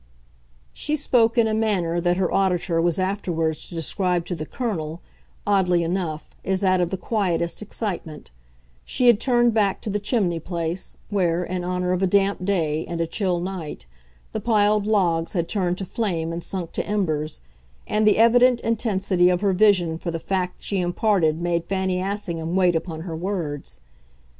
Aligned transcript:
She 0.73 0.95
spoke 0.95 1.37
in 1.37 1.45
a 1.47 1.53
manner 1.53 2.01
that 2.01 2.17
her 2.17 2.33
auditor 2.33 2.81
was 2.81 2.97
afterwards 2.97 3.69
to 3.69 3.75
describe 3.75 4.25
to 4.25 4.33
the 4.33 4.47
Colonel, 4.47 4.99
oddly 5.45 5.83
enough, 5.83 6.31
as 6.43 6.61
that 6.61 6.81
of 6.81 6.89
the 6.89 6.97
quietest 6.97 7.61
excitement; 7.61 8.31
she 8.83 9.05
had 9.05 9.19
turned 9.19 9.53
back 9.53 9.79
to 9.81 9.91
the 9.91 9.99
chimney 9.99 10.39
place, 10.39 10.97
where, 11.11 11.43
in 11.43 11.63
honour 11.63 11.91
of 11.91 12.01
a 12.01 12.07
damp 12.07 12.43
day 12.45 12.83
and 12.87 12.99
a 12.99 13.05
chill 13.05 13.39
night, 13.39 13.85
the 14.31 14.41
piled 14.41 14.87
logs 14.87 15.33
had 15.33 15.47
turned 15.47 15.77
to 15.77 15.85
flame 15.85 16.33
and 16.33 16.43
sunk 16.43 16.71
to 16.71 16.87
embers; 16.87 17.41
and 17.85 18.07
the 18.07 18.17
evident 18.17 18.59
intensity 18.61 19.29
of 19.29 19.41
her 19.41 19.53
vision 19.53 19.99
for 19.99 20.09
the 20.09 20.17
fact 20.19 20.63
she 20.63 20.79
imparted 20.79 21.39
made 21.39 21.65
Fanny 21.65 22.01
Assingham 22.01 22.55
wait 22.55 22.75
upon 22.75 23.01
her 23.01 23.15
words. 23.15 23.81